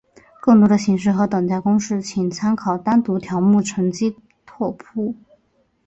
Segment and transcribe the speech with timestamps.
[0.41, 4.15] 更多的形式和等价公式请参见单独条目乘积
[4.47, 5.13] 拓扑。